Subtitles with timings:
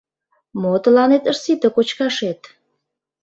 [0.61, 2.41] Мо тыланет ыш сите кочкашет?